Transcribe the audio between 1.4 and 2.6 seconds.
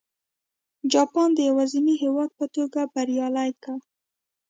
یوازیني هېواد په